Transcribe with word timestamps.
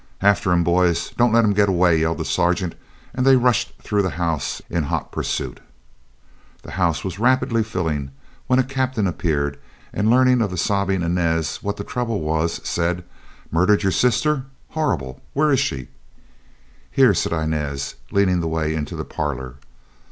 "After 0.23 0.51
him, 0.51 0.63
boys; 0.63 1.11
don't 1.15 1.31
let 1.31 1.45
him 1.45 1.53
get 1.53 1.69
away!" 1.69 1.99
yelled 1.99 2.17
the 2.17 2.25
sergeant, 2.25 2.73
and 3.13 3.23
they 3.23 3.35
rushed 3.35 3.77
through 3.83 4.01
the 4.01 4.09
house 4.17 4.59
in 4.67 4.85
hot 4.85 5.11
pursuit. 5.11 5.59
The 6.63 6.71
house 6.71 7.03
was 7.03 7.19
rapidly 7.19 7.61
filling, 7.61 8.09
when 8.47 8.57
a 8.57 8.63
captain 8.63 9.05
appeared, 9.05 9.59
and 9.93 10.09
learning 10.09 10.41
of 10.41 10.49
the 10.49 10.57
sobbing 10.57 11.03
Inez 11.03 11.57
what 11.57 11.77
the 11.77 11.83
trouble 11.83 12.21
was, 12.21 12.59
said: 12.67 13.03
"Murdered 13.51 13.83
your 13.83 13.91
sister! 13.91 14.45
Horrible! 14.69 15.21
where 15.33 15.51
is 15.51 15.59
she?" 15.59 15.89
"Here," 16.89 17.13
said 17.13 17.31
Inez, 17.31 17.93
leading 18.09 18.39
the 18.39 18.47
way 18.47 18.73
into 18.73 18.95
the 18.95 19.05
parlor. 19.05 19.57